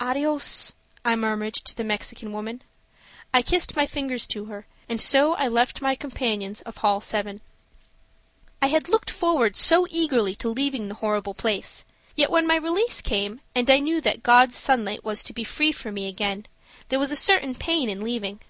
[0.00, 0.72] "Adios,"
[1.04, 2.60] I murmured to the Mexican woman.
[3.32, 7.40] I kissed my fingers to her, and so I left my companions of hall 7.
[8.60, 11.84] I had looked forward so eagerly to leaving the horrible place,
[12.16, 15.70] yet when my release came and I knew that God's sunlight was to be free
[15.70, 16.46] for me again,
[16.88, 18.40] there was a certain pain in leaving.